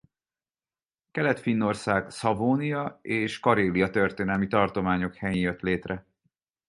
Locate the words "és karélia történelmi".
3.01-4.47